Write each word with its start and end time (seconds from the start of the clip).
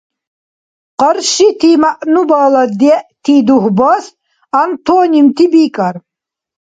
Къаршити 0.99 1.71
мягӀнубала 1.81 2.63
дегӀти 2.79 3.35
дугьбас 3.47 4.05
антонимти 4.61 5.45
бикӀар. 5.51 5.95